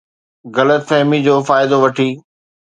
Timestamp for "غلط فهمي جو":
0.55-1.35